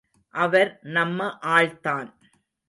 அவர் 0.33 0.79
நம்ம 0.81 1.37
ஆள்தான். 1.43 2.09